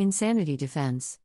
Insanity 0.00 0.56
defense. 0.56 1.18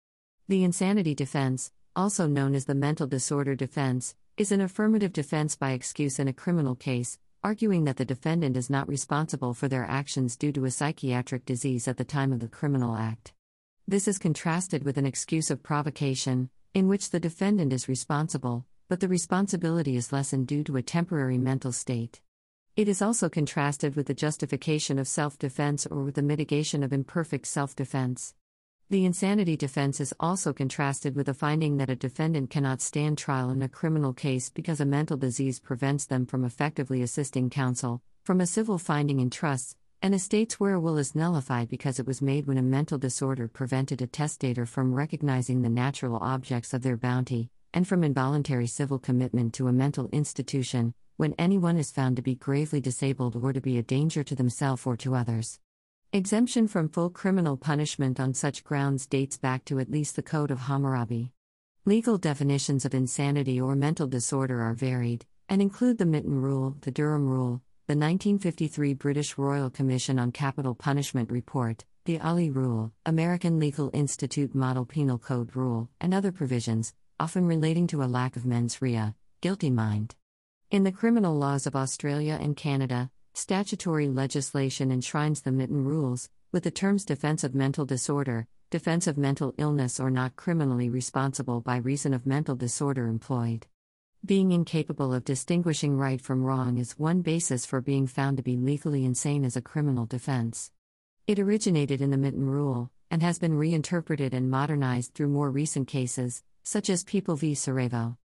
The 0.49 0.65
insanity 0.65 1.15
defense, 1.15 1.71
also 1.95 2.27
known 2.27 2.53
as 2.53 2.65
the 2.65 2.75
mental 2.75 3.07
disorder 3.07 3.55
defense, 3.55 4.15
is 4.35 4.51
an 4.51 4.59
affirmative 4.59 5.13
defense 5.13 5.55
by 5.55 5.71
excuse 5.71 6.19
in 6.19 6.27
a 6.27 6.33
criminal 6.33 6.75
case, 6.75 7.17
arguing 7.41 7.85
that 7.85 7.95
the 7.95 8.03
defendant 8.03 8.57
is 8.57 8.69
not 8.69 8.89
responsible 8.89 9.53
for 9.53 9.69
their 9.69 9.85
actions 9.85 10.35
due 10.35 10.51
to 10.51 10.65
a 10.65 10.71
psychiatric 10.71 11.45
disease 11.45 11.87
at 11.87 11.95
the 11.95 12.03
time 12.03 12.33
of 12.33 12.41
the 12.41 12.49
criminal 12.49 12.97
act. 12.97 13.31
This 13.87 14.09
is 14.09 14.19
contrasted 14.19 14.83
with 14.83 14.97
an 14.97 15.05
excuse 15.05 15.49
of 15.49 15.63
provocation, 15.63 16.49
in 16.73 16.89
which 16.89 17.11
the 17.11 17.19
defendant 17.21 17.71
is 17.71 17.87
responsible, 17.87 18.65
but 18.89 18.99
the 18.99 19.07
responsibility 19.07 19.95
is 19.95 20.11
lessened 20.11 20.47
due 20.47 20.65
to 20.65 20.75
a 20.75 20.83
temporary 20.83 21.37
mental 21.37 21.71
state. 21.71 22.19
It 22.75 22.89
is 22.89 23.01
also 23.01 23.29
contrasted 23.29 23.95
with 23.95 24.07
the 24.07 24.13
justification 24.13 24.99
of 24.99 25.07
self 25.07 25.39
defense 25.39 25.85
or 25.85 26.03
with 26.03 26.15
the 26.15 26.21
mitigation 26.21 26.83
of 26.83 26.91
imperfect 26.91 27.47
self 27.47 27.73
defense. 27.73 28.33
The 28.87 29.05
insanity 29.05 29.57
defense 29.57 29.99
is 29.99 30.13
also 30.19 30.53
contrasted 30.53 31.15
with 31.15 31.27
a 31.27 31.33
finding 31.33 31.77
that 31.77 31.89
a 31.89 31.95
defendant 31.95 32.51
cannot 32.51 32.83
stand 32.83 33.17
trial 33.17 33.49
in 33.49 33.63
a 33.63 33.67
criminal 33.67 34.13
case 34.13 34.51
because 34.51 34.79
a 34.79 34.85
mental 34.85 35.17
disease 35.17 35.59
prevents 35.59 36.05
them 36.05 36.27
from 36.27 36.45
effectively 36.45 37.01
assisting 37.01 37.49
counsel, 37.49 38.03
from 38.23 38.39
a 38.39 38.45
civil 38.45 38.77
finding 38.77 39.19
in 39.19 39.31
trusts, 39.31 39.75
and 40.03 40.13
estates 40.13 40.59
where 40.59 40.75
a 40.75 40.79
will 40.79 40.99
is 40.99 41.15
nullified 41.15 41.67
because 41.67 41.97
it 41.97 42.05
was 42.05 42.21
made 42.21 42.45
when 42.45 42.59
a 42.59 42.61
mental 42.61 42.99
disorder 42.99 43.47
prevented 43.47 44.03
a 44.03 44.07
testator 44.07 44.67
from 44.67 44.93
recognizing 44.93 45.63
the 45.63 45.69
natural 45.69 46.17
objects 46.17 46.71
of 46.71 46.83
their 46.83 46.95
bounty, 46.95 47.49
and 47.73 47.87
from 47.87 48.03
involuntary 48.03 48.67
civil 48.67 48.99
commitment 48.99 49.55
to 49.55 49.67
a 49.67 49.73
mental 49.73 50.09
institution, 50.11 50.93
when 51.17 51.33
anyone 51.39 51.77
is 51.77 51.89
found 51.89 52.17
to 52.17 52.21
be 52.21 52.35
gravely 52.35 52.81
disabled 52.81 53.35
or 53.35 53.51
to 53.51 53.61
be 53.61 53.79
a 53.79 53.83
danger 53.83 54.23
to 54.23 54.35
themselves 54.35 54.85
or 54.85 54.95
to 54.95 55.15
others. 55.15 55.59
Exemption 56.15 56.65
from 56.65 56.87
full 56.87 57.09
criminal 57.09 57.57
punishment 57.57 58.21
on 58.21 58.33
such 58.33 58.63
grounds 58.63 59.05
dates 59.05 59.37
back 59.37 59.65
to 59.65 59.79
at 59.79 59.91
least 59.91 60.15
the 60.15 60.23
Code 60.23 60.49
of 60.49 60.59
Hammurabi. 60.59 61.33
Legal 61.83 62.17
definitions 62.17 62.85
of 62.85 62.93
insanity 62.93 63.59
or 63.59 63.75
mental 63.75 64.07
disorder 64.07 64.61
are 64.61 64.73
varied, 64.73 65.25
and 65.49 65.61
include 65.61 65.97
the 65.97 66.05
M'Naghten 66.05 66.41
Rule, 66.41 66.77
the 66.79 66.89
Durham 66.89 67.27
Rule, 67.27 67.61
the 67.87 67.97
1953 67.97 68.93
British 68.93 69.37
Royal 69.37 69.69
Commission 69.69 70.17
on 70.17 70.31
Capital 70.31 70.73
Punishment 70.73 71.29
Report, 71.29 71.83
the 72.05 72.17
ALI 72.19 72.49
Rule, 72.49 72.93
American 73.05 73.59
Legal 73.59 73.91
Institute 73.93 74.55
Model 74.55 74.85
Penal 74.85 75.17
Code 75.17 75.53
Rule, 75.53 75.89
and 75.99 76.13
other 76.13 76.31
provisions, 76.31 76.93
often 77.19 77.45
relating 77.45 77.87
to 77.87 78.01
a 78.01 78.05
lack 78.07 78.37
of 78.37 78.45
mens 78.45 78.81
rea, 78.81 79.13
guilty 79.41 79.69
mind. 79.69 80.15
In 80.71 80.85
the 80.85 80.93
criminal 80.93 81.35
laws 81.35 81.67
of 81.67 81.75
Australia 81.75 82.39
and 82.41 82.55
Canada, 82.55 83.11
Statutory 83.37 84.07
legislation 84.07 84.93
enshrines 84.93 85.41
the 85.41 85.51
M'Naghten 85.51 85.83
rules, 85.83 86.29
with 86.53 86.63
the 86.63 86.71
terms 86.71 87.03
defense 87.03 87.43
of 87.43 87.53
mental 87.53 87.83
disorder, 87.83 88.47
defense 88.69 89.07
of 89.07 89.17
mental 89.17 89.53
illness, 89.57 89.99
or 89.99 90.09
not 90.09 90.37
criminally 90.37 90.87
responsible 90.87 91.59
by 91.59 91.75
reason 91.75 92.13
of 92.13 92.25
mental 92.25 92.55
disorder 92.55 93.07
employed. 93.07 93.67
Being 94.25 94.53
incapable 94.53 95.13
of 95.13 95.25
distinguishing 95.25 95.97
right 95.97 96.21
from 96.21 96.45
wrong 96.45 96.77
is 96.77 96.97
one 96.97 97.21
basis 97.23 97.65
for 97.65 97.81
being 97.81 98.07
found 98.07 98.37
to 98.37 98.43
be 98.43 98.55
legally 98.55 99.03
insane 99.03 99.43
as 99.43 99.57
a 99.57 99.61
criminal 99.61 100.05
defense. 100.05 100.71
It 101.27 101.37
originated 101.37 101.99
in 101.99 102.11
the 102.11 102.17
M'Naghten 102.17 102.47
Rule, 102.47 102.89
and 103.11 103.21
has 103.21 103.37
been 103.37 103.57
reinterpreted 103.57 104.33
and 104.33 104.49
modernized 104.49 105.13
through 105.13 105.27
more 105.27 105.51
recent 105.51 105.89
cases, 105.89 106.41
such 106.63 106.89
as 106.89 107.03
People 107.03 107.35
v. 107.35 107.51
Serravo. 107.51 108.15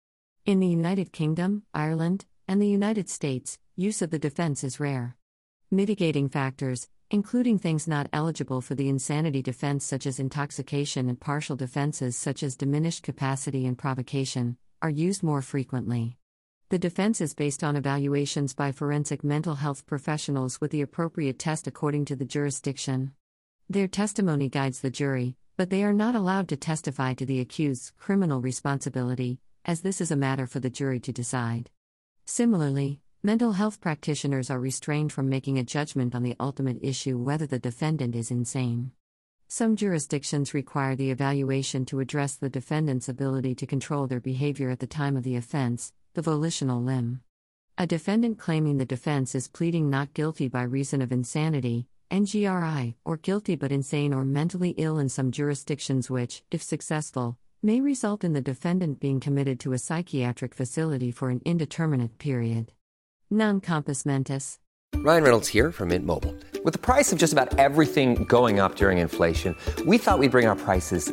In 0.46 0.60
the 0.60 0.68
United 0.68 1.12
Kingdom, 1.12 1.64
Ireland, 1.74 2.26
and 2.50 2.60
the 2.60 2.66
United 2.66 3.08
States, 3.08 3.60
use 3.76 4.02
of 4.02 4.10
the 4.10 4.18
defense 4.18 4.64
is 4.64 4.80
rare. 4.80 5.14
Mitigating 5.70 6.28
factors, 6.28 6.88
including 7.08 7.60
things 7.60 7.86
not 7.86 8.08
eligible 8.12 8.60
for 8.60 8.74
the 8.74 8.88
insanity 8.88 9.40
defense, 9.40 9.84
such 9.84 10.04
as 10.04 10.18
intoxication, 10.18 11.08
and 11.08 11.20
partial 11.20 11.54
defenses, 11.54 12.16
such 12.16 12.42
as 12.42 12.56
diminished 12.56 13.04
capacity 13.04 13.66
and 13.66 13.78
provocation, 13.78 14.56
are 14.82 14.90
used 14.90 15.22
more 15.22 15.42
frequently. 15.42 16.16
The 16.70 16.78
defense 16.80 17.20
is 17.20 17.34
based 17.34 17.62
on 17.62 17.76
evaluations 17.76 18.52
by 18.52 18.72
forensic 18.72 19.22
mental 19.22 19.54
health 19.54 19.86
professionals 19.86 20.60
with 20.60 20.72
the 20.72 20.82
appropriate 20.82 21.38
test 21.38 21.68
according 21.68 22.06
to 22.06 22.16
the 22.16 22.24
jurisdiction. 22.24 23.12
Their 23.68 23.86
testimony 23.86 24.48
guides 24.48 24.80
the 24.80 24.90
jury, 24.90 25.36
but 25.56 25.70
they 25.70 25.84
are 25.84 25.92
not 25.92 26.16
allowed 26.16 26.48
to 26.48 26.56
testify 26.56 27.14
to 27.14 27.24
the 27.24 27.38
accused's 27.38 27.92
criminal 27.96 28.40
responsibility, 28.40 29.38
as 29.64 29.82
this 29.82 30.00
is 30.00 30.10
a 30.10 30.16
matter 30.16 30.48
for 30.48 30.58
the 30.58 30.68
jury 30.68 30.98
to 30.98 31.12
decide. 31.12 31.70
Similarly, 32.32 33.00
Mental 33.24 33.50
health 33.54 33.80
practitioners 33.80 34.50
are 34.50 34.60
restrained 34.60 35.12
from 35.12 35.28
making 35.28 35.58
a 35.58 35.64
judgment 35.64 36.14
on 36.14 36.22
the 36.22 36.36
ultimate 36.38 36.78
issue 36.80 37.18
whether 37.18 37.44
the 37.44 37.58
defendant 37.58 38.14
is 38.14 38.30
insane. 38.30 38.92
Some 39.48 39.74
jurisdictions 39.74 40.54
require 40.54 40.94
the 40.94 41.10
evaluation 41.10 41.84
to 41.86 41.98
address 41.98 42.36
the 42.36 42.48
defendant's 42.48 43.08
ability 43.08 43.56
to 43.56 43.66
control 43.66 44.06
their 44.06 44.20
behavior 44.20 44.70
at 44.70 44.78
the 44.78 44.86
time 44.86 45.16
of 45.16 45.24
the 45.24 45.34
offense, 45.34 45.92
the 46.14 46.22
volitional 46.22 46.80
limb. 46.80 47.20
A 47.76 47.84
defendant 47.84 48.38
claiming 48.38 48.78
the 48.78 48.86
defense 48.86 49.34
is 49.34 49.48
pleading 49.48 49.90
not 49.90 50.14
guilty 50.14 50.46
by 50.46 50.62
reason 50.62 51.02
of 51.02 51.10
insanity, 51.10 51.88
NGRI, 52.12 52.94
or 53.04 53.16
guilty 53.16 53.56
but 53.56 53.72
insane 53.72 54.14
or 54.14 54.24
mentally 54.24 54.70
ill 54.78 55.00
in 55.00 55.08
some 55.08 55.32
jurisdictions, 55.32 56.08
which, 56.08 56.44
if 56.52 56.62
successful, 56.62 57.38
may 57.62 57.80
result 57.80 58.24
in 58.24 58.32
the 58.32 58.40
defendant 58.40 59.00
being 59.00 59.20
committed 59.20 59.60
to 59.60 59.72
a 59.72 59.78
psychiatric 59.78 60.54
facility 60.54 61.10
for 61.10 61.30
an 61.30 61.40
indeterminate 61.44 62.18
period. 62.18 62.72
Non 63.30 63.60
compos 63.60 64.06
mentis. 64.06 64.58
Ryan 64.96 65.22
Reynolds 65.22 65.48
here 65.48 65.72
from 65.72 65.88
Mint 65.88 66.04
Mobile. 66.04 66.34
With 66.64 66.74
the 66.74 66.78
price 66.78 67.12
of 67.12 67.18
just 67.18 67.32
about 67.32 67.58
everything 67.58 68.24
going 68.24 68.60
up 68.60 68.76
during 68.76 68.98
inflation, 68.98 69.56
we 69.86 69.98
thought 69.98 70.18
we'd 70.18 70.30
bring 70.30 70.46
our 70.46 70.56
prices 70.56 71.12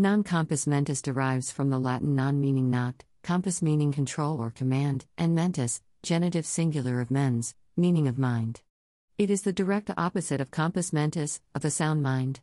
Non 0.00 0.24
compos 0.24 0.66
mentis 0.66 1.02
derives 1.02 1.50
from 1.50 1.68
the 1.68 1.78
Latin 1.78 2.16
non 2.16 2.40
meaning 2.40 2.70
not, 2.70 3.04
compos 3.22 3.60
meaning 3.60 3.92
control 3.92 4.40
or 4.40 4.50
command, 4.50 5.04
and 5.18 5.34
mentis, 5.34 5.82
genitive 6.02 6.46
singular 6.46 7.02
of 7.02 7.10
mens, 7.10 7.54
meaning 7.76 8.08
of 8.08 8.18
mind. 8.18 8.62
It 9.18 9.28
is 9.28 9.42
the 9.42 9.52
direct 9.52 9.90
opposite 9.98 10.40
of 10.40 10.50
compos 10.50 10.90
mentis, 10.94 11.42
of 11.54 11.66
a 11.66 11.70
sound 11.70 12.02
mind. 12.02 12.40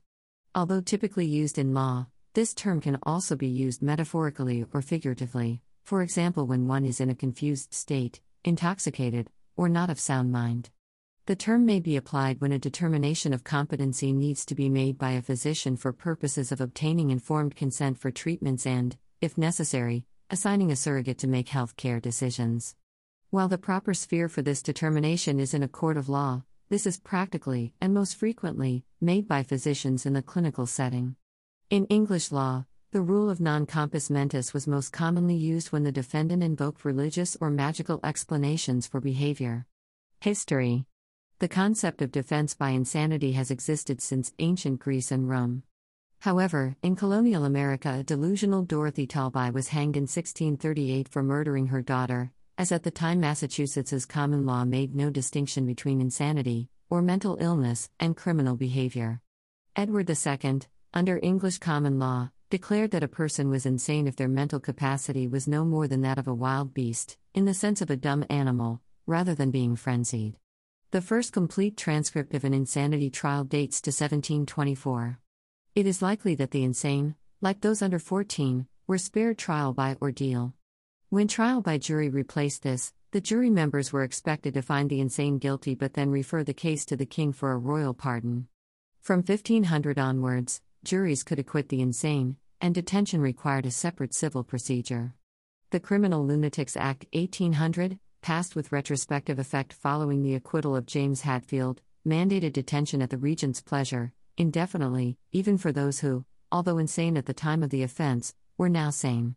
Although 0.53 0.81
typically 0.81 1.25
used 1.25 1.57
in 1.57 1.73
law, 1.73 2.05
this 2.35 2.53
term 2.53 2.79
can 2.79 2.99
also 3.01 3.35
be 3.35 3.47
used 3.47 3.81
metaphorically 3.81 4.63
or 4.71 4.83
figuratively, 4.83 5.63
for 5.83 6.03
example, 6.03 6.45
when 6.45 6.67
one 6.67 6.85
is 6.85 7.01
in 7.01 7.09
a 7.09 7.15
confused 7.15 7.73
state, 7.73 8.21
intoxicated, 8.45 9.31
or 9.55 9.67
not 9.67 9.89
of 9.89 9.99
sound 9.99 10.31
mind. 10.31 10.69
The 11.27 11.35
term 11.35 11.65
may 11.65 11.81
be 11.81 11.97
applied 11.97 12.39
when 12.39 12.53
a 12.53 12.57
determination 12.57 13.33
of 13.33 13.43
competency 13.43 14.13
needs 14.13 14.45
to 14.45 14.55
be 14.55 14.69
made 14.69 14.97
by 14.97 15.11
a 15.11 15.21
physician 15.21 15.75
for 15.75 15.91
purposes 15.91 16.53
of 16.53 16.61
obtaining 16.61 17.09
informed 17.09 17.53
consent 17.53 17.97
for 17.97 18.11
treatments 18.11 18.65
and, 18.65 18.95
if 19.19 19.37
necessary, 19.37 20.05
assigning 20.29 20.71
a 20.71 20.77
surrogate 20.77 21.17
to 21.17 21.27
make 21.27 21.49
health 21.49 21.75
care 21.75 21.99
decisions. 21.99 22.77
While 23.29 23.49
the 23.49 23.57
proper 23.57 23.93
sphere 23.93 24.29
for 24.29 24.41
this 24.41 24.61
determination 24.61 25.37
is 25.37 25.53
in 25.53 25.63
a 25.63 25.67
court 25.67 25.97
of 25.97 26.07
law, 26.07 26.43
this 26.69 26.87
is 26.87 26.97
practically, 26.97 27.73
and 27.81 27.93
most 27.93 28.15
frequently, 28.15 28.85
made 29.01 29.27
by 29.27 29.43
physicians 29.43 30.05
in 30.05 30.13
the 30.13 30.21
clinical 30.21 30.65
setting. 30.65 31.17
In 31.69 31.87
English 31.87 32.31
law, 32.31 32.67
the 32.93 33.01
rule 33.01 33.29
of 33.29 33.41
non 33.41 33.65
compos 33.65 34.09
mentis 34.09 34.53
was 34.53 34.65
most 34.65 34.93
commonly 34.93 35.35
used 35.35 35.73
when 35.73 35.83
the 35.83 35.91
defendant 35.91 36.41
invoked 36.41 36.85
religious 36.85 37.35
or 37.41 37.49
magical 37.49 37.99
explanations 38.01 38.87
for 38.87 39.01
behavior. 39.01 39.65
History 40.21 40.85
The 41.39 41.47
concept 41.47 42.01
of 42.01 42.11
defense 42.11 42.55
by 42.55 42.71
insanity 42.71 43.33
has 43.33 43.51
existed 43.51 44.01
since 44.01 44.33
ancient 44.39 44.79
Greece 44.79 45.11
and 45.11 45.29
Rome. 45.29 45.61
However, 46.21 46.75
in 46.81 46.95
colonial 46.95 47.45
America, 47.45 47.97
a 47.99 48.03
delusional 48.03 48.63
Dorothy 48.63 49.05
Talby 49.05 49.53
was 49.53 49.67
hanged 49.67 49.95
in 49.95 50.07
1638 50.07 51.07
for 51.07 51.21
murdering 51.21 51.67
her 51.67 51.83
daughter, 51.83 52.31
as 52.57 52.71
at 52.71 52.81
the 52.81 52.89
time 52.89 53.19
Massachusetts's 53.19 54.07
common 54.07 54.47
law 54.47 54.65
made 54.65 54.95
no 54.95 55.11
distinction 55.11 55.67
between 55.67 56.01
insanity, 56.01 56.69
or 56.89 57.03
mental 57.03 57.37
illness, 57.39 57.91
and 57.99 58.17
criminal 58.17 58.55
behavior. 58.55 59.21
Edward 59.75 60.09
II, 60.09 60.61
under 60.91 61.19
English 61.21 61.59
common 61.59 61.99
law, 61.99 62.31
declared 62.49 62.89
that 62.89 63.03
a 63.03 63.07
person 63.07 63.47
was 63.51 63.67
insane 63.67 64.07
if 64.07 64.15
their 64.15 64.27
mental 64.27 64.59
capacity 64.59 65.27
was 65.27 65.47
no 65.47 65.63
more 65.63 65.87
than 65.87 66.01
that 66.01 66.17
of 66.17 66.27
a 66.27 66.33
wild 66.33 66.73
beast, 66.73 67.15
in 67.35 67.45
the 67.45 67.53
sense 67.53 67.79
of 67.79 67.91
a 67.91 67.95
dumb 67.95 68.25
animal, 68.27 68.81
rather 69.05 69.35
than 69.35 69.51
being 69.51 69.75
frenzied. 69.75 70.35
The 70.91 71.01
first 71.01 71.33
complete 71.33 71.75
transcript 71.75 72.33
of 72.33 72.45
an 72.45 72.53
insanity 72.53 73.09
trial 73.09 73.43
dates 73.43 73.81
to 73.81 73.89
1724. 73.89 75.19
It 75.75 75.85
is 75.85 76.01
likely 76.01 76.33
that 76.35 76.51
the 76.51 76.63
insane, 76.63 77.15
like 77.41 77.59
those 77.59 77.81
under 77.81 77.99
14, 77.99 78.67
were 78.87 78.97
spared 78.97 79.37
trial 79.37 79.73
by 79.73 79.97
ordeal. 80.01 80.53
When 81.09 81.27
trial 81.27 81.59
by 81.59 81.77
jury 81.77 82.07
replaced 82.07 82.63
this, 82.63 82.93
the 83.11 83.19
jury 83.19 83.49
members 83.49 83.91
were 83.91 84.03
expected 84.03 84.53
to 84.53 84.61
find 84.61 84.89
the 84.89 85.01
insane 85.01 85.39
guilty 85.39 85.75
but 85.75 85.93
then 85.93 86.09
refer 86.09 86.45
the 86.45 86.53
case 86.53 86.85
to 86.85 86.95
the 86.95 87.05
king 87.05 87.33
for 87.33 87.51
a 87.51 87.57
royal 87.57 87.93
pardon. 87.93 88.47
From 89.01 89.23
1500 89.23 89.99
onwards, 89.99 90.61
juries 90.85 91.25
could 91.25 91.37
acquit 91.37 91.67
the 91.67 91.81
insane, 91.81 92.37
and 92.61 92.73
detention 92.73 93.19
required 93.19 93.65
a 93.65 93.71
separate 93.71 94.13
civil 94.13 94.45
procedure. 94.45 95.15
The 95.71 95.81
Criminal 95.81 96.25
Lunatics 96.25 96.77
Act 96.77 97.07
1800, 97.11 97.99
passed 98.21 98.55
with 98.55 98.71
retrospective 98.71 99.39
effect 99.39 99.73
following 99.73 100.23
the 100.23 100.35
acquittal 100.35 100.75
of 100.75 100.85
James 100.85 101.21
Hadfield, 101.21 101.81
mandated 102.05 102.53
detention 102.53 103.01
at 103.01 103.09
the 103.09 103.17
regent's 103.17 103.61
pleasure, 103.61 104.13
indefinitely, 104.37 105.17
even 105.31 105.57
for 105.57 105.71
those 105.71 105.99
who, 105.99 106.25
although 106.51 106.77
insane 106.77 107.17
at 107.17 107.25
the 107.25 107.33
time 107.33 107.63
of 107.63 107.69
the 107.69 107.83
offense, 107.83 108.33
were 108.57 108.69
now 108.69 108.89
sane. 108.89 109.35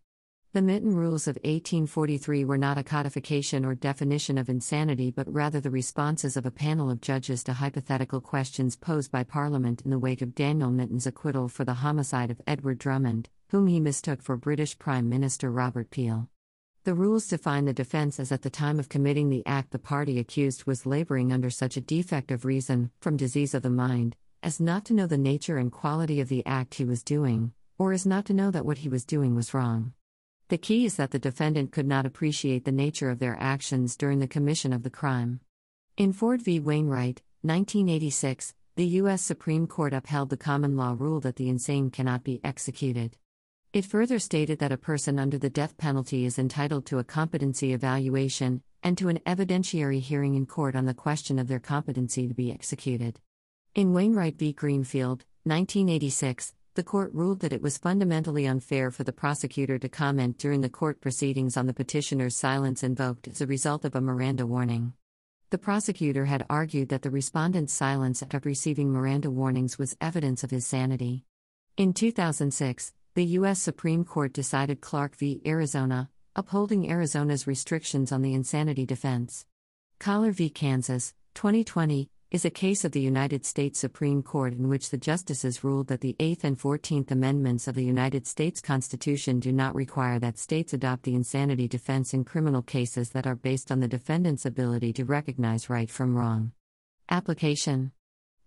The 0.53 0.61
M'Naghten 0.61 0.97
Rules 0.97 1.29
of 1.29 1.37
1843 1.37 2.44
were 2.44 2.59
not 2.59 2.77
a 2.77 2.82
codification 2.82 3.65
or 3.65 3.77
definition 3.77 4.37
of 4.37 4.49
insanity 4.49 5.12
but 5.12 5.32
rather 5.32 5.61
the 5.61 5.71
responses 5.71 6.37
of 6.37 6.44
a 6.44 6.50
panel 6.50 6.91
of 6.91 7.00
judges 7.00 7.44
to 7.44 7.53
hypothetical 7.53 8.21
questions 8.21 8.75
posed 8.75 9.12
by 9.12 9.23
Parliament 9.23 9.82
in 9.82 9.93
the 9.93 9.99
wake 9.99 10.23
of 10.23 10.35
Daniel 10.35 10.71
M'Naghten's 10.71 11.06
acquittal 11.06 11.49
for 11.49 11.65
the 11.65 11.75
homicide 11.75 12.32
of 12.32 12.41
Edward 12.49 12.79
Drummond, 12.79 13.29
whom 13.50 13.69
he 13.69 13.79
mistook 13.79 14.23
for 14.23 14.37
British 14.37 14.77
Prime 14.77 15.09
Minister 15.09 15.53
Robert 15.53 15.88
Peel. 15.91 16.29
The 16.85 16.94
rules 16.94 17.29
define 17.29 17.67
the 17.67 17.75
defense 17.75 18.19
as 18.19 18.32
at 18.32 18.41
the 18.41 18.49
time 18.49 18.79
of 18.79 18.88
committing 18.88 19.29
the 19.29 19.44
act 19.44 19.71
the 19.71 19.79
party 19.79 20.19
accused 20.19 20.65
was 20.65 20.87
laboring 20.87 21.31
under 21.31 21.50
such 21.50 21.77
a 21.77 21.81
defect 21.82 22.31
of 22.31 22.47
reason, 22.47 22.91
from 23.03 23.19
disease 23.19 23.53
of 23.53 23.61
the 23.61 23.69
mind, 23.69 24.17
as 24.43 24.61
not 24.61 24.87
to 24.87 24.94
know 24.94 25.06
the 25.06 25.19
nature 25.19 25.59
and 25.59 25.71
quality 25.71 26.23
of 26.23 26.31
the 26.31 26.44
act 26.47 26.77
he 26.77 26.87
was 26.87 27.03
doing, 27.03 27.53
or 27.77 27.93
as 27.93 28.06
not 28.06 28.25
to 28.25 28.32
know 28.32 28.50
that 28.50 28.65
what 28.65 28.79
he 28.79 28.88
was 28.88 29.05
doing 29.05 29.35
was 29.35 29.53
wrong. 29.53 29.93
The 30.49 30.56
key 30.56 30.87
is 30.87 30.97
that 30.97 31.11
the 31.11 31.19
defendant 31.19 31.71
could 31.71 31.87
not 31.87 32.06
appreciate 32.06 32.65
the 32.65 32.73
nature 32.73 33.11
of 33.11 33.19
their 33.19 33.37
actions 33.38 33.94
during 33.94 34.19
the 34.19 34.27
commission 34.27 34.73
of 34.73 34.82
the 34.82 34.88
crime. 34.88 35.41
In 35.99 36.15
Ford 36.15 36.41
v. 36.41 36.61
Wainwright, 36.61 37.21
1986, 37.43 38.55
the 38.77 38.87
U.S. 38.87 39.21
Supreme 39.21 39.67
Court 39.67 39.93
upheld 39.93 40.31
the 40.31 40.38
common 40.38 40.79
law 40.79 40.97
rule 40.99 41.21
that 41.21 41.37
the 41.37 41.50
insane 41.50 41.91
cannot 41.91 42.25
be 42.25 42.41
executed. 42.43 43.19
It 43.72 43.84
further 43.84 44.19
stated 44.19 44.58
that 44.58 44.72
a 44.72 44.76
person 44.76 45.20
under 45.20 45.38
the 45.38 45.49
death 45.49 45.76
penalty 45.76 46.25
is 46.25 46.40
entitled 46.40 46.87
to 46.87 46.99
a 46.99 47.05
competency 47.05 47.72
evaluation 47.72 48.62
and 48.82 48.99
to 48.99 49.08
an 49.08 49.20
evidentiary 49.25 50.00
hearing 50.00 50.34
in 50.34 50.46
court 50.46 50.75
on 50.75 50.87
the 50.87 50.94
question 50.94 51.38
of 51.38 51.46
their 51.46 51.61
competency 51.61 52.26
to 52.26 52.34
be 52.34 52.50
executed. 52.50 53.20
In 53.76 53.93
Wainwright 53.93 54.37
v. 54.37 54.52
Greenfield, 54.52 55.25
1986, 55.44 56.52
the 56.75 56.82
court 56.82 57.14
ruled 57.14 57.40
that 57.40 57.52
it 57.52 57.62
was 57.62 57.78
fundamentally 57.78 58.44
unfair 58.44 58.90
for 58.90 59.05
the 59.05 59.12
prosecutor 59.12 59.78
to 59.78 59.88
comment 59.88 60.37
during 60.37 60.62
the 60.62 60.69
court 60.69 61.00
proceedings 61.00 61.56
on 61.56 61.67
the 61.67 61.72
petitioner's 61.72 62.37
silence 62.37 62.82
invoked 62.82 63.28
as 63.28 63.40
a 63.40 63.46
result 63.46 63.84
of 63.84 63.94
a 63.94 64.00
Miranda 64.00 64.49
warning. 64.49 64.94
The 65.50 65.58
prosecutor 65.58 66.25
had 66.25 66.44
argued 66.50 66.88
that 66.88 67.02
the 67.02 67.11
respondent's 67.11 67.72
silence 67.72 68.20
after 68.20 68.40
receiving 68.40 68.90
Miranda 68.90 69.31
warnings 69.31 69.78
was 69.78 69.96
evidence 70.00 70.43
of 70.43 70.50
his 70.50 70.67
sanity. 70.67 71.25
In 71.76 71.93
2006, 71.93 72.93
the 73.15 73.25
U.S. 73.25 73.61
Supreme 73.61 74.05
Court 74.05 74.33
decided 74.33 74.81
Clark 74.81 75.17
v. 75.17 75.43
Arizona, 75.45 76.09
upholding 76.37 76.89
Arizona's 76.89 77.47
restrictions 77.47 78.12
on 78.12 78.23
the 78.23 78.35
insanity 78.35 78.87
defense. 78.87 79.47
Kahler 79.99 80.33
v. 80.33 80.49
Kansas, 80.49 81.12
2020, 81.35 82.09
is 82.31 82.45
a 82.45 82.51
case 82.51 82.85
of 82.85 82.93
the 82.93 83.01
United 83.01 83.45
States 83.45 83.81
Supreme 83.81 84.23
Court 84.23 84.53
in 84.53 84.69
which 84.69 84.91
the 84.91 84.97
justices 84.97 85.65
ruled 85.65 85.89
that 85.89 86.01
the 86.01 86.15
Eighth 86.21 86.45
and 86.45 86.57
Fourteenth 86.57 87.11
Amendments 87.11 87.67
of 87.67 87.75
the 87.75 87.85
United 87.85 88.29
States 88.29 88.61
Constitution 88.61 89.41
do 89.41 89.51
not 89.51 89.75
require 89.75 90.21
that 90.21 90.39
states 90.39 90.73
adopt 90.73 91.03
the 91.03 91.17
insanity 91.17 91.67
defense 91.67 92.15
in 92.15 92.23
criminal 92.23 92.63
cases 92.63 93.11
that 93.11 93.27
are 93.27 93.35
based 93.35 93.73
on 93.73 93.81
the 93.81 93.89
defendant's 93.89 94.47
ability 94.47 94.93
to 94.93 95.05
recognize 95.05 95.69
right 95.69 95.91
from 95.91 96.17
wrong. 96.17 96.53
Application 97.09 97.91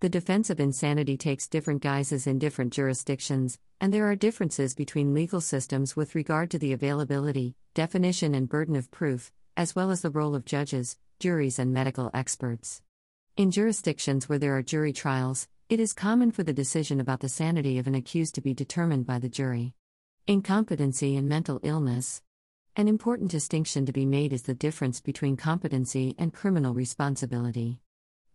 The 0.00 0.08
defense 0.08 0.50
of 0.50 0.60
insanity 0.60 1.16
takes 1.16 1.48
different 1.48 1.82
guises 1.82 2.26
in 2.26 2.38
different 2.38 2.72
jurisdictions, 2.72 3.58
and 3.80 3.92
there 3.92 4.10
are 4.10 4.16
differences 4.16 4.74
between 4.74 5.14
legal 5.14 5.40
systems 5.40 5.96
with 5.96 6.14
regard 6.14 6.50
to 6.50 6.58
the 6.58 6.72
availability, 6.72 7.54
definition, 7.74 8.34
and 8.34 8.48
burden 8.48 8.76
of 8.76 8.90
proof, 8.90 9.32
as 9.56 9.74
well 9.74 9.90
as 9.90 10.02
the 10.02 10.10
role 10.10 10.34
of 10.34 10.44
judges, 10.44 10.98
juries, 11.20 11.58
and 11.58 11.72
medical 11.72 12.10
experts. 12.12 12.82
In 13.36 13.50
jurisdictions 13.50 14.28
where 14.28 14.38
there 14.38 14.56
are 14.56 14.62
jury 14.62 14.92
trials, 14.92 15.48
it 15.68 15.80
is 15.80 15.92
common 15.92 16.30
for 16.30 16.42
the 16.42 16.52
decision 16.52 17.00
about 17.00 17.20
the 17.20 17.28
sanity 17.28 17.78
of 17.78 17.86
an 17.86 17.94
accused 17.94 18.34
to 18.34 18.40
be 18.40 18.52
determined 18.52 19.06
by 19.06 19.18
the 19.18 19.28
jury. 19.28 19.74
Incompetency 20.26 21.16
and 21.16 21.28
mental 21.28 21.60
illness. 21.62 22.20
An 22.76 22.88
important 22.88 23.30
distinction 23.30 23.86
to 23.86 23.92
be 23.92 24.04
made 24.04 24.32
is 24.32 24.42
the 24.42 24.54
difference 24.54 25.00
between 25.00 25.36
competency 25.36 26.14
and 26.18 26.34
criminal 26.34 26.74
responsibility. 26.74 27.80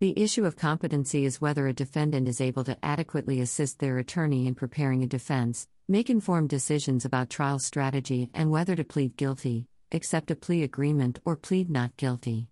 The 0.01 0.17
issue 0.17 0.45
of 0.45 0.55
competency 0.55 1.25
is 1.25 1.41
whether 1.41 1.67
a 1.67 1.73
defendant 1.73 2.29
is 2.29 2.39
able 2.39 2.63
to 2.63 2.77
adequately 2.81 3.41
assist 3.41 3.79
their 3.79 3.97
attorney 3.97 4.47
in 4.47 4.55
preparing 4.55 5.03
a 5.03 5.07
defense, 5.07 5.67
make 5.89 6.09
informed 6.09 6.47
decisions 6.47 7.03
about 7.03 7.29
trial 7.29 7.59
strategy, 7.59 8.29
and 8.33 8.49
whether 8.49 8.77
to 8.77 8.85
plead 8.85 9.17
guilty, 9.17 9.67
accept 9.91 10.31
a 10.31 10.37
plea 10.37 10.63
agreement, 10.63 11.19
or 11.25 11.35
plead 11.35 11.69
not 11.69 11.97
guilty. 11.97 12.47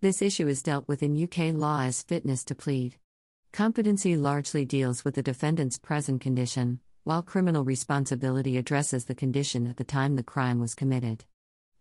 This 0.00 0.22
issue 0.22 0.48
is 0.48 0.62
dealt 0.62 0.88
with 0.88 1.02
in 1.02 1.22
UK 1.22 1.54
law 1.54 1.82
as 1.82 2.02
fitness 2.02 2.42
to 2.44 2.54
plead. 2.54 2.96
Competency 3.52 4.16
largely 4.16 4.64
deals 4.64 5.04
with 5.04 5.16
the 5.16 5.22
defendant's 5.22 5.78
present 5.78 6.22
condition, 6.22 6.80
while 7.04 7.20
criminal 7.20 7.62
responsibility 7.62 8.56
addresses 8.56 9.04
the 9.04 9.14
condition 9.14 9.66
at 9.66 9.76
the 9.76 9.84
time 9.84 10.16
the 10.16 10.22
crime 10.22 10.60
was 10.60 10.74
committed. 10.74 11.26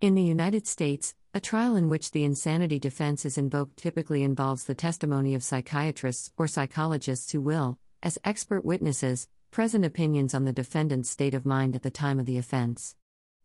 In 0.01 0.15
the 0.15 0.23
United 0.23 0.67
States, 0.67 1.15
a 1.35 1.39
trial 1.41 1.75
in 1.75 1.89
which 1.89 2.11
the 2.11 2.23
insanity 2.23 2.79
defense 2.79 3.25
is 3.25 3.37
invoked 3.37 3.75
typically 3.75 4.23
involves 4.23 4.63
the 4.63 4.73
testimony 4.73 5.35
of 5.35 5.43
psychiatrists 5.43 6.31
or 6.37 6.47
psychologists 6.47 7.33
who 7.33 7.41
will, 7.41 7.77
as 8.01 8.17
expert 8.23 8.63
witnesses, 8.63 9.27
present 9.51 9.83
opinions 9.83 10.33
on 10.33 10.45
the 10.45 10.53
defendant's 10.53 11.09
state 11.09 11.33
of 11.33 11.45
mind 11.45 11.75
at 11.75 11.83
the 11.83 11.91
time 11.91 12.21
of 12.21 12.25
the 12.25 12.37
offense. 12.37 12.95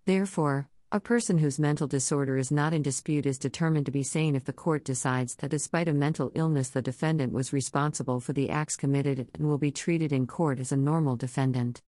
Therefore, 0.07 0.69
a 0.93 1.01
person 1.01 1.39
whose 1.39 1.59
mental 1.59 1.89
disorder 1.89 2.37
is 2.37 2.53
not 2.53 2.73
in 2.73 2.83
dispute 2.83 3.27
is 3.27 3.41
determined 3.41 3.87
to 3.87 3.93
be 3.93 4.05
sane 4.05 4.37
if 4.37 4.45
the 4.45 4.53
court 4.53 4.85
decides 4.85 5.35
that 5.37 5.51
despite 5.51 5.89
a 5.89 5.93
mental 5.93 6.31
illness, 6.37 6.69
the 6.69 6.83
defendant 6.83 7.33
was 7.33 7.53
responsible 7.53 8.21
for 8.21 8.33
the 8.33 8.51
acts 8.51 8.77
committed 8.77 9.27
and 9.35 9.49
will 9.49 9.59
be 9.59 9.73
treated 9.73 10.13
in 10.13 10.29
court 10.29 10.61
as 10.61 10.71
a 10.71 10.77
normal 10.77 11.17
defendant. 11.17 11.83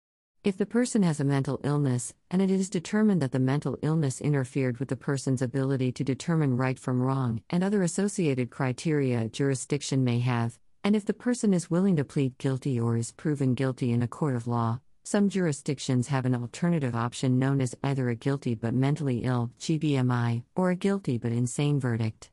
If 0.43 0.57
the 0.57 0.65
person 0.65 1.03
has 1.03 1.21
a 1.21 1.25
mental 1.25 1.61
illness, 1.65 2.15
and 2.31 2.41
it 2.41 2.51
is 2.51 2.71
determined 2.71 3.21
that 3.21 3.31
the 3.31 3.39
mental 3.39 3.77
illness 3.83 4.23
interfered 4.23 4.79
with 4.79 4.89
the 4.89 4.97
person's 4.97 5.43
ability 5.43 5.93
to 5.93 6.03
determine 6.03 6.57
right 6.57 6.79
from 6.79 7.03
wrong 7.03 7.43
and 7.51 7.63
other 7.63 7.83
associated 7.83 8.49
criteria 8.49 9.29
jurisdiction 9.29 10.03
may 10.03 10.21
have, 10.21 10.59
and 10.83 10.97
if 10.97 11.05
the 11.05 11.13
person 11.13 11.53
is 11.53 11.71
willing 11.71 11.95
to 11.97 12.07
plead 12.07 12.39
guilty 12.39 12.81
or 12.81 12.97
is 12.97 13.13
proven 13.13 13.53
guilty 13.53 13.93
in 13.93 14.01
a 14.01 14.09
court 14.09 14.35
of 14.35 14.47
law, 14.47 14.81
some 15.05 15.29
jurisdictions 15.29 16.09
have 16.09 16.25
an 16.25 16.35
alternative 16.35 16.97
option 16.97 17.39
known 17.39 17.61
as 17.61 17.75
either 17.85 18.09
a 18.09 18.15
guilty 18.15 18.55
but 18.55 18.73
mentally 18.73 19.19
ill 19.25 19.51
GBMI 19.61 20.43
or 20.57 20.71
a 20.71 20.75
guilty 20.75 21.19
but 21.19 21.33
insane 21.33 21.79
verdict. 21.79 22.31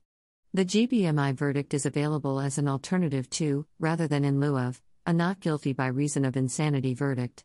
The 0.54 0.64
GBMI 0.64 1.36
verdict 1.36 1.74
is 1.74 1.86
available 1.86 2.40
as 2.40 2.58
an 2.58 2.70
alternative 2.70 3.30
to, 3.32 3.66
rather 3.82 4.08
than 4.08 4.24
in 4.24 4.40
lieu 4.40 4.58
of, 4.58 4.82
a 5.06 5.12
not 5.12 5.42
guilty 5.42 5.74
by 5.74 5.88
reason 5.88 6.24
of 6.24 6.38
insanity 6.38 6.94
verdict. 6.94 7.44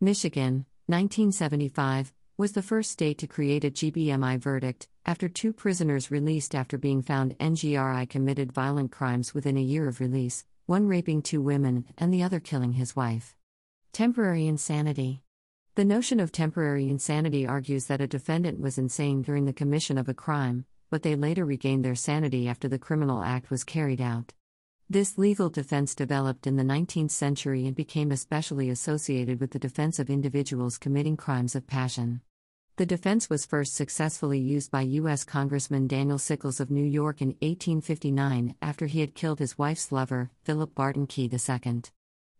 Michigan, 0.00 0.64
1975, 0.86 2.12
was 2.36 2.52
the 2.52 2.62
first 2.62 2.92
state 2.92 3.18
to 3.18 3.26
create 3.26 3.64
a 3.64 3.70
GBMI 3.72 4.38
verdict, 4.38 4.86
after 5.04 5.28
two 5.28 5.52
prisoners 5.52 6.08
released 6.08 6.54
after 6.54 6.78
being 6.78 7.02
found 7.02 7.36
NGRI 7.38 8.08
committed 8.08 8.52
violent 8.52 8.92
crimes 8.92 9.34
within 9.34 9.56
a 9.56 9.60
year 9.60 9.88
of 9.88 9.98
release, 9.98 10.44
one 10.66 10.86
raping 10.86 11.20
two 11.20 11.42
women 11.42 11.84
and 11.98 12.14
the 12.14 12.22
other 12.22 12.38
killing 12.38 12.74
his 12.74 12.94
wife. 12.94 13.34
Temporary 13.92 14.46
insanity. 14.46 15.24
The 15.74 15.84
notion 15.84 16.20
of 16.20 16.30
temporary 16.30 16.88
insanity 16.88 17.44
argues 17.44 17.86
that 17.86 18.00
a 18.00 18.06
defendant 18.06 18.60
was 18.60 18.78
insane 18.78 19.22
during 19.22 19.46
the 19.46 19.52
commission 19.52 19.98
of 19.98 20.08
a 20.08 20.14
crime, 20.14 20.64
but 20.90 21.02
they 21.02 21.16
later 21.16 21.44
regained 21.44 21.84
their 21.84 21.96
sanity 21.96 22.46
after 22.46 22.68
the 22.68 22.78
criminal 22.78 23.24
act 23.24 23.50
was 23.50 23.64
carried 23.64 24.00
out. 24.00 24.32
This 24.90 25.18
legal 25.18 25.50
defense 25.50 25.94
developed 25.94 26.46
in 26.46 26.56
the 26.56 26.62
19th 26.62 27.10
century 27.10 27.66
and 27.66 27.76
became 27.76 28.10
especially 28.10 28.70
associated 28.70 29.38
with 29.38 29.50
the 29.50 29.58
defense 29.58 29.98
of 29.98 30.08
individuals 30.08 30.78
committing 30.78 31.14
crimes 31.14 31.54
of 31.54 31.66
passion. 31.66 32.22
The 32.76 32.86
defense 32.86 33.28
was 33.28 33.44
first 33.44 33.74
successfully 33.74 34.38
used 34.38 34.70
by 34.70 34.80
U.S. 34.80 35.24
Congressman 35.24 35.88
Daniel 35.88 36.16
Sickles 36.16 36.58
of 36.58 36.70
New 36.70 36.86
York 36.86 37.20
in 37.20 37.36
1859 37.42 38.54
after 38.62 38.86
he 38.86 39.00
had 39.00 39.14
killed 39.14 39.40
his 39.40 39.58
wife's 39.58 39.92
lover, 39.92 40.30
Philip 40.44 40.74
Barton 40.74 41.06
Key 41.06 41.30
II. 41.30 41.82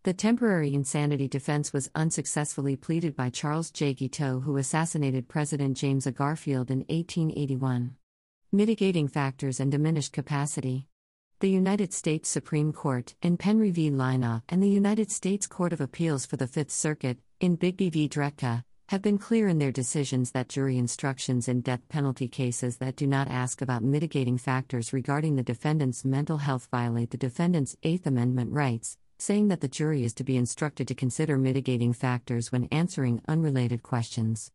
The 0.05 0.15
temporary 0.15 0.73
insanity 0.73 1.29
defense 1.29 1.75
was 1.75 1.91
unsuccessfully 1.95 2.77
pleaded 2.77 3.15
by 3.15 3.29
Charles 3.29 3.71
J. 3.71 3.93
Guiteau, 3.93 4.41
who 4.41 4.57
assassinated 4.57 5.29
President 5.29 5.77
James 5.77 6.07
A. 6.07 6.13
Garfield 6.13 6.71
in 6.71 6.79
1881. 6.89 7.95
Mitigating 8.51 9.07
factors 9.07 9.61
and 9.61 9.71
diminished 9.71 10.15
capacity. 10.15 10.87
The 11.41 11.49
United 11.49 11.93
States 11.93 12.29
Supreme 12.29 12.73
Court, 12.73 13.15
in 13.23 13.39
Penry 13.39 13.71
v. 13.71 13.93
Lynaugh, 13.93 14.43
and 14.49 14.61
the 14.61 14.69
United 14.69 15.09
States 15.09 15.47
Court 15.47 15.73
of 15.73 15.81
Appeals 15.81 16.27
for 16.27 16.37
the 16.37 16.49
Fifth 16.49 16.73
Circuit, 16.73 17.17
in 17.39 17.57
Bigby 17.57 17.93
v. 17.93 18.09
Dretka, 18.09 18.65
have 18.89 19.03
been 19.03 19.19
clear 19.19 19.47
in 19.47 19.59
their 19.59 19.71
decisions 19.71 20.33
that 20.33 20.49
jury 20.49 20.77
instructions 20.77 21.47
in 21.47 21.61
death 21.61 21.89
penalty 21.89 22.27
cases 22.27 22.79
that 22.79 22.97
do 22.97 23.07
not 23.07 23.29
ask 23.29 23.63
about 23.63 23.85
mitigating 23.85 24.37
factors 24.37 24.93
regarding 24.93 25.37
the 25.37 25.45
defendant's 25.45 26.05
mental 26.05 26.39
health 26.39 26.67
violate 26.73 27.13
the 27.13 27.17
defendant's 27.17 27.77
Eighth 27.85 28.09
Amendment 28.09 28.51
rights, 28.53 28.99
saying 29.21 29.47
that 29.47 29.61
the 29.61 29.69
jury 29.69 30.03
is 30.03 30.15
to 30.15 30.25
be 30.25 30.37
instructed 30.37 30.89
to 30.89 30.95
consider 30.97 31.39
mitigating 31.39 31.93
factors 31.93 32.51
when 32.51 32.67
answering 32.73 33.23
unrelated 33.29 33.85
questions. 33.85 34.51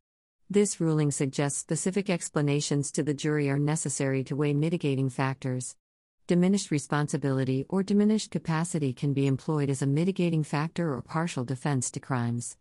This 0.50 0.82
ruling 0.82 1.12
suggests 1.12 1.60
specific 1.60 2.10
explanations 2.10 2.92
to 2.92 3.04
the 3.04 3.14
jury 3.14 3.50
are 3.50 3.58
necessary 3.58 4.22
to 4.26 4.36
weigh 4.36 4.54
mitigating 4.54 5.10
factors. 5.10 5.78
Diminished 6.26 6.72
responsibility 6.72 7.66
or 7.68 7.84
diminished 7.84 8.32
capacity 8.32 8.94
can 8.94 9.12
be 9.12 9.28
employed 9.28 9.70
as 9.70 9.82
a 9.82 9.86
mitigating 9.86 10.42
factor 10.42 10.94
or 10.94 11.02
partial 11.02 11.44
defense 11.44 11.92
to 11.92 12.00
crimes. 12.00 12.56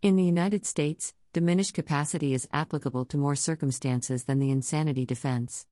In 0.00 0.16
the 0.16 0.24
United 0.24 0.64
States, 0.64 1.12
diminished 1.34 1.74
capacity 1.74 2.32
is 2.32 2.48
applicable 2.54 3.04
to 3.04 3.18
more 3.18 3.36
circumstances 3.36 4.24
than 4.24 4.38
the 4.38 4.50
insanity 4.50 5.04
defense. 5.04 5.66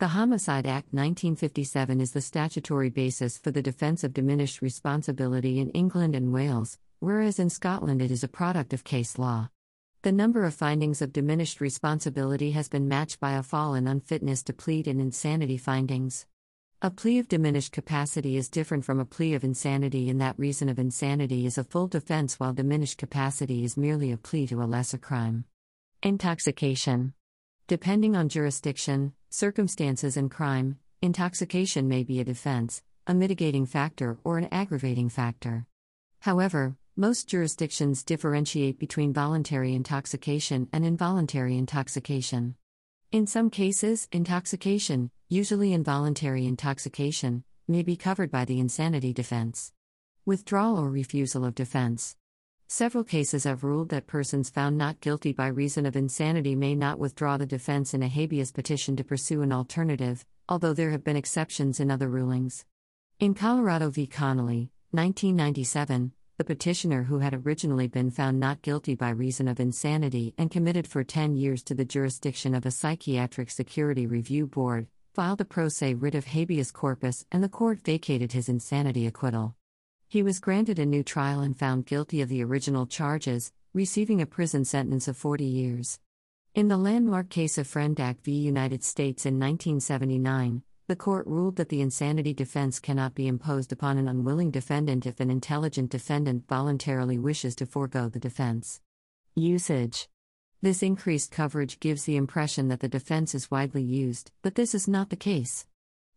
The 0.00 0.08
Homicide 0.08 0.66
Act 0.66 0.92
1957 0.92 1.98
is 1.98 2.12
the 2.12 2.20
statutory 2.20 2.90
basis 2.90 3.38
for 3.38 3.50
the 3.50 3.62
defense 3.62 4.04
of 4.04 4.12
diminished 4.12 4.60
responsibility 4.60 5.60
in 5.60 5.70
England 5.70 6.14
and 6.14 6.30
Wales, 6.30 6.78
whereas 6.98 7.38
in 7.38 7.48
Scotland 7.48 8.02
it 8.02 8.10
is 8.10 8.22
a 8.22 8.28
product 8.28 8.74
of 8.74 8.84
case 8.84 9.16
law. 9.16 9.48
The 10.02 10.12
number 10.12 10.44
of 10.44 10.52
findings 10.52 11.00
of 11.00 11.14
diminished 11.14 11.58
responsibility 11.58 12.50
has 12.50 12.68
been 12.68 12.86
matched 12.86 13.18
by 13.18 13.32
a 13.32 13.42
fall 13.42 13.74
in 13.74 13.86
unfitness 13.86 14.42
to 14.42 14.52
plead 14.52 14.86
and 14.86 15.00
insanity 15.00 15.56
findings. 15.56 16.26
A 16.84 16.90
plea 16.90 17.20
of 17.20 17.28
diminished 17.28 17.70
capacity 17.70 18.36
is 18.36 18.48
different 18.48 18.84
from 18.84 18.98
a 18.98 19.04
plea 19.04 19.34
of 19.34 19.44
insanity 19.44 20.08
in 20.08 20.18
that 20.18 20.36
reason 20.36 20.68
of 20.68 20.80
insanity 20.80 21.46
is 21.46 21.56
a 21.56 21.62
full 21.62 21.86
defense 21.86 22.40
while 22.40 22.52
diminished 22.52 22.98
capacity 22.98 23.62
is 23.62 23.76
merely 23.76 24.10
a 24.10 24.16
plea 24.16 24.48
to 24.48 24.60
a 24.60 24.64
lesser 24.64 24.98
crime. 24.98 25.44
Intoxication. 26.02 27.14
Depending 27.68 28.16
on 28.16 28.28
jurisdiction, 28.28 29.12
circumstances, 29.30 30.16
and 30.16 30.28
crime, 30.28 30.80
intoxication 31.00 31.86
may 31.86 32.02
be 32.02 32.18
a 32.18 32.24
defense, 32.24 32.82
a 33.06 33.14
mitigating 33.14 33.64
factor, 33.64 34.18
or 34.24 34.38
an 34.38 34.48
aggravating 34.50 35.08
factor. 35.08 35.66
However, 36.22 36.74
most 36.96 37.28
jurisdictions 37.28 38.02
differentiate 38.02 38.80
between 38.80 39.12
voluntary 39.12 39.72
intoxication 39.72 40.68
and 40.72 40.84
involuntary 40.84 41.56
intoxication. 41.56 42.56
In 43.12 43.28
some 43.28 43.50
cases, 43.50 44.08
intoxication, 44.10 45.12
usually 45.32 45.72
involuntary 45.72 46.44
intoxication, 46.44 47.42
may 47.66 47.82
be 47.82 47.96
covered 47.96 48.30
by 48.30 48.44
the 48.44 48.60
insanity 48.60 49.14
defense. 49.14 49.72
Withdrawal 50.26 50.78
or 50.78 50.90
refusal 50.90 51.46
of 51.46 51.54
defense. 51.54 52.16
Several 52.68 53.02
cases 53.02 53.44
have 53.44 53.64
ruled 53.64 53.88
that 53.88 54.06
persons 54.06 54.50
found 54.50 54.76
not 54.76 55.00
guilty 55.00 55.32
by 55.32 55.46
reason 55.46 55.86
of 55.86 55.96
insanity 55.96 56.54
may 56.54 56.74
not 56.74 56.98
withdraw 56.98 57.38
the 57.38 57.46
defense 57.46 57.94
in 57.94 58.02
a 58.02 58.08
habeas 58.08 58.52
petition 58.52 58.94
to 58.96 59.04
pursue 59.04 59.40
an 59.40 59.54
alternative, 59.54 60.22
although 60.50 60.74
there 60.74 60.90
have 60.90 61.02
been 61.02 61.16
exceptions 61.16 61.80
in 61.80 61.90
other 61.90 62.10
rulings. 62.10 62.66
In 63.18 63.32
Colorado 63.32 63.88
v. 63.88 64.06
Connolly, 64.06 64.70
1997, 64.90 66.12
the 66.36 66.44
petitioner 66.44 67.04
who 67.04 67.20
had 67.20 67.32
originally 67.32 67.88
been 67.88 68.10
found 68.10 68.38
not 68.38 68.60
guilty 68.60 68.94
by 68.94 69.08
reason 69.08 69.48
of 69.48 69.60
insanity 69.60 70.34
and 70.36 70.50
committed 70.50 70.86
for 70.86 71.02
10 71.02 71.36
years 71.36 71.62
to 71.62 71.74
the 71.74 71.86
jurisdiction 71.86 72.54
of 72.54 72.66
a 72.66 72.70
psychiatric 72.70 73.50
security 73.50 74.06
review 74.06 74.46
board 74.46 74.88
filed 75.12 75.42
a 75.42 75.44
pro 75.44 75.68
se 75.68 75.92
writ 75.92 76.14
of 76.14 76.24
habeas 76.24 76.72
corpus 76.72 77.26
and 77.30 77.44
the 77.44 77.48
court 77.48 77.78
vacated 77.84 78.32
his 78.32 78.48
insanity 78.48 79.06
acquittal. 79.06 79.54
He 80.08 80.22
was 80.22 80.40
granted 80.40 80.78
a 80.78 80.86
new 80.86 81.02
trial 81.02 81.40
and 81.40 81.58
found 81.58 81.84
guilty 81.84 82.22
of 82.22 82.30
the 82.30 82.42
original 82.42 82.86
charges, 82.86 83.52
receiving 83.74 84.22
a 84.22 84.26
prison 84.26 84.64
sentence 84.64 85.08
of 85.08 85.16
40 85.18 85.44
years. 85.44 86.00
In 86.54 86.68
the 86.68 86.78
landmark 86.78 87.28
case 87.28 87.58
of 87.58 87.68
Frendak 87.68 88.22
v. 88.22 88.32
United 88.32 88.82
States 88.82 89.26
in 89.26 89.34
1979, 89.34 90.62
the 90.88 90.96
court 90.96 91.26
ruled 91.26 91.56
that 91.56 91.68
the 91.68 91.82
insanity 91.82 92.32
defense 92.32 92.80
cannot 92.80 93.14
be 93.14 93.26
imposed 93.26 93.70
upon 93.70 93.98
an 93.98 94.08
unwilling 94.08 94.50
defendant 94.50 95.04
if 95.04 95.20
an 95.20 95.30
intelligent 95.30 95.90
defendant 95.90 96.48
voluntarily 96.48 97.18
wishes 97.18 97.54
to 97.56 97.66
forego 97.66 98.08
the 98.08 98.18
defense. 98.18 98.80
Usage 99.34 100.08
This 100.62 100.80
increased 100.80 101.32
coverage 101.32 101.80
gives 101.80 102.04
the 102.04 102.14
impression 102.14 102.68
that 102.68 102.78
the 102.78 102.88
defense 102.88 103.34
is 103.34 103.50
widely 103.50 103.82
used, 103.82 104.30
but 104.42 104.54
this 104.54 104.76
is 104.76 104.86
not 104.86 105.10
the 105.10 105.16
case. 105.16 105.66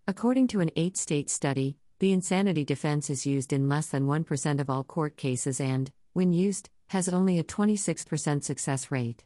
According 0.07 0.49
to 0.49 0.59
an 0.59 0.69
eight 0.75 0.97
state 0.97 1.31
study, 1.31 1.77
the 1.97 2.13
insanity 2.13 2.63
defense 2.63 3.09
is 3.09 3.25
used 3.25 3.51
in 3.51 3.67
less 3.67 3.87
than 3.87 4.05
1% 4.05 4.59
of 4.59 4.69
all 4.69 4.83
court 4.83 5.17
cases 5.17 5.59
and, 5.59 5.91
when 6.13 6.31
used, 6.31 6.69
has 6.89 7.09
only 7.09 7.39
a 7.39 7.43
26% 7.43 8.43
success 8.43 8.91
rate. 8.91 9.23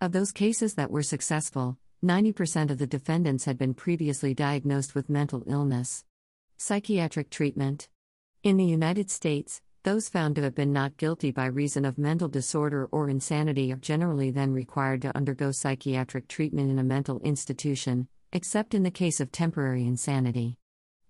Of 0.00 0.12
those 0.12 0.32
cases 0.32 0.76
that 0.76 0.90
were 0.90 1.02
successful, 1.02 1.76
90% 2.02 2.70
of 2.70 2.78
the 2.78 2.86
defendants 2.86 3.44
had 3.44 3.58
been 3.58 3.74
previously 3.74 4.32
diagnosed 4.32 4.94
with 4.94 5.10
mental 5.10 5.42
illness. 5.46 6.06
Psychiatric 6.56 7.28
treatment. 7.28 7.88
In 8.42 8.56
the 8.56 8.64
United 8.64 9.10
States, 9.10 9.60
those 9.84 10.08
found 10.08 10.34
to 10.34 10.42
have 10.42 10.54
been 10.54 10.72
not 10.72 10.96
guilty 10.96 11.30
by 11.30 11.44
reason 11.44 11.84
of 11.84 11.98
mental 11.98 12.26
disorder 12.26 12.88
or 12.90 13.10
insanity 13.10 13.70
are 13.70 13.76
generally 13.76 14.30
then 14.30 14.50
required 14.50 15.02
to 15.02 15.14
undergo 15.14 15.52
psychiatric 15.52 16.26
treatment 16.26 16.70
in 16.70 16.78
a 16.78 16.82
mental 16.82 17.20
institution, 17.20 18.08
except 18.32 18.72
in 18.72 18.82
the 18.82 18.90
case 18.90 19.20
of 19.20 19.30
temporary 19.30 19.84
insanity. 19.84 20.56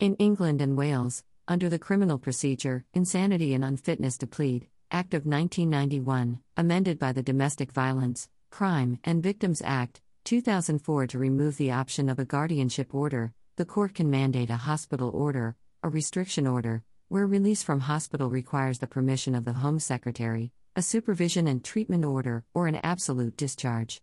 In 0.01 0.17
England 0.17 0.61
and 0.61 0.77
Wales, 0.77 1.23
under 1.47 1.69
the 1.69 1.79
Criminal 1.79 2.19
Procedure, 2.19 2.85
Insanity 2.95 3.55
and 3.55 3.65
Unfitness 3.65 4.19
to 4.19 4.27
Plead, 4.27 4.67
Act 4.91 5.15
of 5.15 5.25
1991, 5.25 6.41
amended 6.57 6.99
by 6.99 7.13
the 7.13 7.23
Domestic 7.23 7.71
Violence, 7.71 8.29
Crime, 8.51 8.99
and 9.05 9.23
Victims 9.23 9.63
Act, 9.65 10.01
2004 10.25 11.07
to 11.07 11.19
remove 11.19 11.59
the 11.59 11.71
option 11.71 12.09
of 12.09 12.19
a 12.19 12.25
guardianship 12.25 12.93
order, 12.93 13.33
the 13.55 13.65
court 13.65 13.95
can 13.95 14.11
mandate 14.11 14.51
a 14.51 14.57
hospital 14.57 15.11
order, 15.11 15.55
a 15.85 15.89
restriction 15.89 16.47
order, 16.49 16.83
where 17.09 17.27
release 17.27 17.63
from 17.63 17.81
hospital 17.81 18.31
requires 18.31 18.79
the 18.79 18.87
permission 18.87 19.35
of 19.35 19.45
the 19.45 19.53
Home 19.53 19.79
Secretary, 19.79 20.53
a 20.75 20.83
supervision 20.83 21.47
and 21.47 21.63
treatment 21.63 22.05
order, 22.05 22.45
or 22.55 22.67
an 22.67 22.81
absolute 22.83 23.37
discharge. 23.37 24.01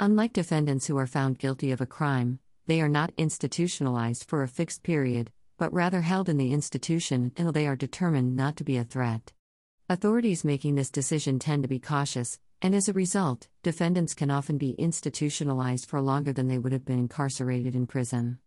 Unlike 0.00 0.32
defendants 0.32 0.86
who 0.86 0.96
are 0.96 1.06
found 1.06 1.38
guilty 1.38 1.70
of 1.70 1.80
a 1.80 1.86
crime, 1.86 2.38
they 2.66 2.80
are 2.80 2.88
not 2.88 3.12
institutionalized 3.16 4.24
for 4.24 4.42
a 4.42 4.48
fixed 4.48 4.82
period, 4.82 5.30
but 5.58 5.72
rather 5.72 6.02
held 6.02 6.28
in 6.28 6.36
the 6.36 6.52
institution 6.52 7.32
until 7.36 7.52
they 7.52 7.66
are 7.66 7.76
determined 7.76 8.36
not 8.36 8.56
to 8.56 8.64
be 8.64 8.76
a 8.76 8.84
threat. 8.84 9.32
Authorities 9.88 10.44
making 10.44 10.74
this 10.74 10.90
decision 10.90 11.38
tend 11.38 11.62
to 11.64 11.68
be 11.68 11.78
cautious, 11.78 12.38
and 12.60 12.74
as 12.74 12.88
a 12.88 12.92
result, 12.92 13.48
defendants 13.62 14.14
can 14.14 14.30
often 14.30 14.58
be 14.58 14.72
institutionalized 14.72 15.86
for 15.86 16.00
longer 16.00 16.32
than 16.32 16.48
they 16.48 16.58
would 16.58 16.72
have 16.72 16.84
been 16.84 16.98
incarcerated 16.98 17.74
in 17.74 17.86
prison. 17.86 18.38